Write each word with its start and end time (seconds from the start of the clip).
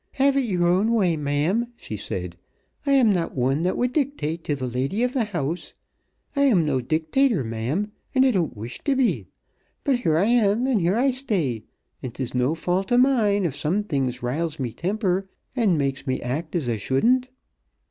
"Have 0.13 0.35
it 0.35 0.45
yer 0.45 0.63
own 0.63 0.93
way, 0.93 1.15
ma'am," 1.15 1.67
she 1.75 1.95
said. 1.95 2.35
"I 2.87 2.93
am 2.93 3.11
not 3.11 3.35
one 3.35 3.61
that 3.61 3.77
would 3.77 3.93
dictate 3.93 4.43
t' 4.43 4.55
th' 4.55 4.61
lady 4.63 5.03
of 5.03 5.11
th' 5.11 5.25
house. 5.27 5.75
I 6.35 6.41
am 6.45 6.65
no 6.65 6.81
dictator, 6.81 7.43
ma'am, 7.43 7.91
an' 8.15 8.25
I 8.25 8.31
don't 8.31 8.57
wish 8.57 8.79
t' 8.83 8.95
be, 8.95 9.27
but 9.83 9.99
here 9.99 10.17
I 10.17 10.25
am 10.25 10.65
an' 10.65 10.79
here 10.79 10.97
I 10.97 11.11
stay, 11.11 11.65
an' 12.01 12.09
'tis 12.13 12.33
no 12.33 12.55
fault 12.55 12.91
of 12.91 12.99
mine 13.01 13.45
if 13.45 13.55
some 13.55 13.83
things 13.83 14.23
riles 14.23 14.57
me 14.59 14.73
temper 14.73 15.29
and 15.55 15.77
makes 15.77 16.07
me 16.07 16.19
act 16.23 16.55
as 16.55 16.67
I 16.67 16.77
shouldn't. 16.77 17.29